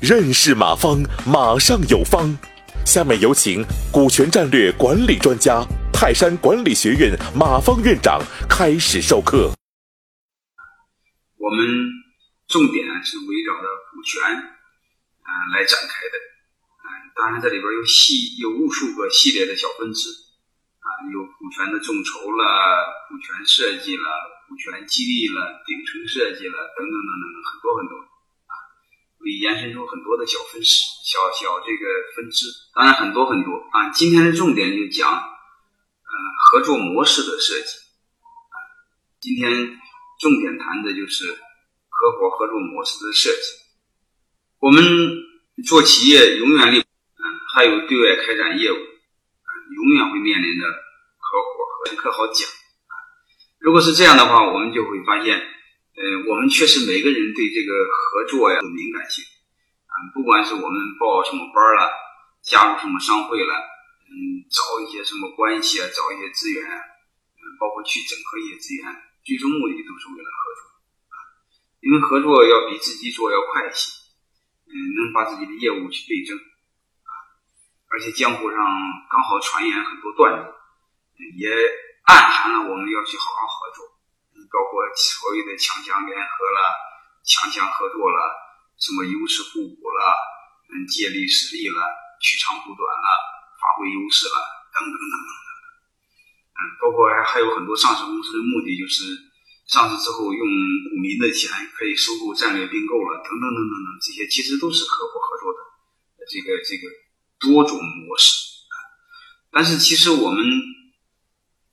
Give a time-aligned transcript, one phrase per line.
[0.00, 2.38] 认识马方，马上有方。
[2.84, 9.50] 下面有请股权战略管理专家、泰山管理学院马方院长开始授课。
[11.36, 11.66] 我们
[12.46, 16.14] 重点是围绕着股权啊来展开的，
[16.86, 16.86] 嗯，
[17.16, 20.08] 当然这里边有系有无数个系列的小分支
[20.78, 24.06] 啊，有股权的众筹了、股权设计了、
[24.48, 27.98] 股权激励了、顶层设计了等等等等很多很多
[28.46, 28.54] 啊，
[29.18, 30.70] 会延伸出很多的小分支、
[31.04, 31.84] 小小这个
[32.14, 33.90] 分支，当然很多很多啊。
[33.90, 36.14] 今天的重点就讲嗯
[36.46, 37.70] 合作模式的设计
[38.54, 38.56] 啊，
[39.20, 39.50] 今天
[40.20, 41.26] 重点谈的就是
[41.88, 43.66] 合伙合作模式的设计。
[44.60, 44.82] 我们
[45.66, 47.24] 做企业永远离嗯
[47.54, 50.66] 还有对外开展业务啊，永远会面临着
[51.18, 51.48] 合伙
[51.90, 52.48] 和可好讲。
[53.66, 59.26] 如果是这样的话，我们就会发现，呃，我们确实每个人对这个合作呀有敏感性
[59.90, 61.90] 啊，不管是我们报什么班了，
[62.46, 63.54] 加入什么商会了，
[64.06, 68.86] 嗯，找一些什么关系啊，找一些资源，嗯，包括去整合一些资源，
[69.26, 70.62] 最终目的都是为了合作
[71.10, 71.16] 啊，
[71.82, 73.90] 因为合作要比自己做要快一些。
[74.70, 77.10] 嗯，能把自己的业务去对症啊，
[77.90, 78.62] 而且江湖上
[79.10, 80.54] 刚好传言很多段子，
[81.34, 81.50] 也
[82.06, 83.82] 暗含了我们要去好好合作，
[84.50, 86.58] 包括所谓的强强联合了、
[87.26, 88.18] 强强合作了、
[88.78, 90.00] 什么优势互补了、
[90.70, 91.78] 嗯借力使力了、
[92.22, 93.08] 取长补短了、
[93.58, 94.36] 发挥优势了
[94.74, 95.66] 等等等等等等，
[96.54, 99.02] 嗯，包括还还有很多上市公司的目的就是
[99.66, 100.42] 上市之后用
[100.90, 105.58] 股民的钱可以收购战略并购了等等等等等，这些其实都是合伙合作的
[106.30, 106.86] 这个这个
[107.40, 108.74] 多种模式啊。
[109.50, 110.38] 但是其实我们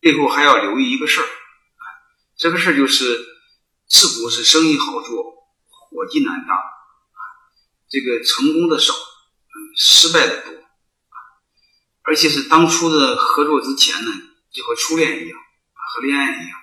[0.03, 1.83] 背后还要留意一个事儿啊，
[2.35, 3.25] 这个事儿就是
[3.89, 5.23] 是不是生意好做，
[5.69, 7.21] 伙计难当啊，
[7.87, 11.17] 这个成功的少，嗯，失败的多啊，
[12.03, 14.11] 而且是当初的合作之前呢，
[14.51, 15.39] 就和初恋一样，
[15.73, 16.59] 和恋爱一样。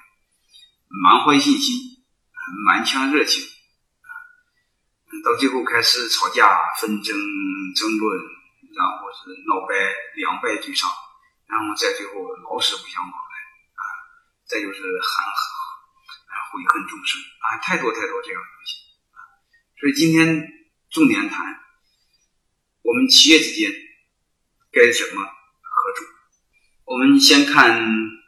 [1.03, 1.79] 满怀信心，
[2.67, 4.11] 满腔热情，啊，
[5.25, 7.17] 到最后开始吵架、纷争、
[7.75, 8.19] 争论，
[8.77, 9.75] 然后是闹掰、
[10.17, 10.91] 两败俱伤，
[11.47, 13.13] 然后在最后老死不相往，
[14.51, 15.25] 再就是含
[16.27, 18.71] 啊悔恨终生，啊，太多太多这样的东西，
[19.15, 19.19] 啊，
[19.79, 20.43] 所以今天
[20.91, 21.47] 重点谈
[22.83, 23.71] 我们企业之间
[24.73, 26.07] 该怎么合作。
[26.85, 28.19] 我们先看。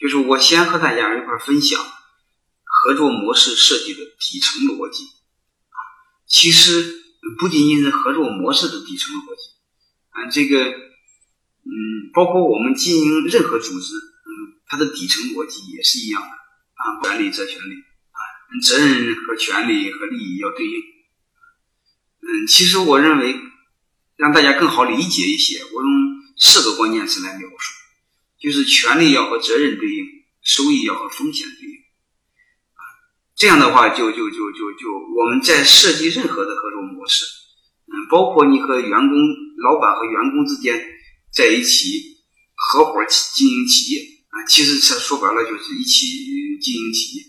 [0.00, 1.78] 就是我先和大家一块分享
[2.64, 5.76] 合作模式设计的底层逻辑啊，
[6.26, 7.02] 其实
[7.38, 9.42] 不仅仅是合作模式的底层逻辑
[10.08, 13.92] 啊，这个嗯，包括我们经营任何组织，
[14.70, 18.20] 它的底层逻辑也是一样的啊，权利责权利啊，
[18.62, 20.72] 责任和权利和利益要对应。
[22.22, 23.34] 嗯，其实我认为
[24.14, 25.90] 让大家更好理解一些，我用
[26.38, 27.56] 四个关键词来描述。
[28.38, 30.06] 就是权利要和责任对应，
[30.40, 32.80] 收益要和风险对应，啊，
[33.36, 37.24] 这样的话就就就就就我们在设计任何的合作模式，
[37.86, 39.18] 嗯，包括你和员工、
[39.58, 40.80] 老板和员工之间
[41.32, 46.06] 在一起合伙经营企业啊，其实说说白了就是一起
[46.60, 47.24] 经营企业。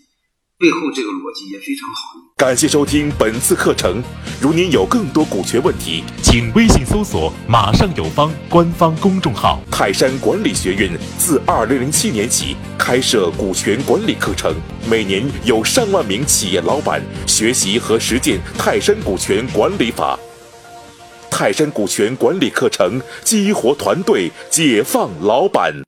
[0.56, 2.14] 背后这个逻辑也非常好。
[2.36, 4.00] 感谢收听本次课程。
[4.40, 9.60] 如您有更多股权问题，请微信搜索“马上有方”官方公众号。
[9.72, 14.54] 泰山管理学院自二零零七年起开设股权管理课程，
[14.88, 20.16] 每年有上万名企业老板学习和实践泰山股权管理法。
[21.28, 25.82] 泰山股权管理课程激活团队，解放老板。